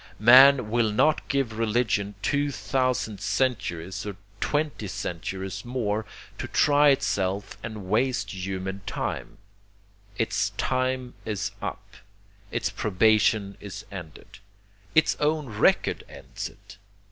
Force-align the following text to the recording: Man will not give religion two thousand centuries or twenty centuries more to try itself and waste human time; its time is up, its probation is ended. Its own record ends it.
Man 0.17 0.71
will 0.71 0.91
not 0.91 1.27
give 1.27 1.59
religion 1.59 2.15
two 2.23 2.49
thousand 2.49 3.21
centuries 3.21 4.03
or 4.03 4.15
twenty 4.39 4.87
centuries 4.87 5.63
more 5.63 6.07
to 6.39 6.47
try 6.47 6.89
itself 6.89 7.55
and 7.61 7.85
waste 7.87 8.31
human 8.33 8.81
time; 8.87 9.37
its 10.17 10.49
time 10.57 11.13
is 11.23 11.51
up, 11.61 11.97
its 12.49 12.71
probation 12.71 13.55
is 13.59 13.85
ended. 13.91 14.39
Its 14.95 15.15
own 15.19 15.45
record 15.49 16.03
ends 16.09 16.49
it. 16.49 16.79